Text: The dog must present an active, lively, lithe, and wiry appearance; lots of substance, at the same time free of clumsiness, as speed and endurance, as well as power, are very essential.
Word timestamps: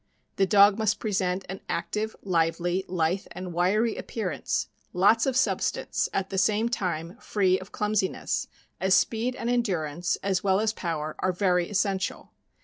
The 0.37 0.47
dog 0.47 0.79
must 0.79 0.97
present 0.97 1.45
an 1.47 1.59
active, 1.69 2.15
lively, 2.23 2.83
lithe, 2.87 3.27
and 3.33 3.53
wiry 3.53 3.95
appearance; 3.97 4.65
lots 4.93 5.27
of 5.27 5.37
substance, 5.37 6.09
at 6.11 6.31
the 6.31 6.39
same 6.39 6.69
time 6.69 7.17
free 7.19 7.59
of 7.59 7.71
clumsiness, 7.71 8.47
as 8.79 8.95
speed 8.95 9.35
and 9.35 9.47
endurance, 9.47 10.15
as 10.23 10.43
well 10.43 10.59
as 10.59 10.73
power, 10.73 11.15
are 11.19 11.31
very 11.31 11.69
essential. 11.69 12.31